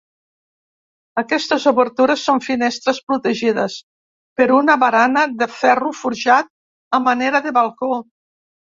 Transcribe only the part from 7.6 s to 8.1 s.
balcó.